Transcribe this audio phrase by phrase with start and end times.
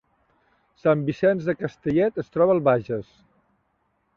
[0.83, 3.13] Sant Vicenç de Castellet es troba al Bages